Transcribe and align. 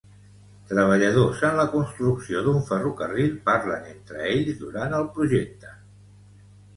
Treballadors 0.69 1.41
en 1.49 1.57
la 1.59 1.65
construcció 1.73 2.41
d'un 2.47 2.57
ferrocarril 2.69 3.35
parlen 3.49 3.85
entre 3.91 4.23
ells 4.31 4.57
durant 4.63 4.97
el 5.01 5.07
projecte. 5.19 5.75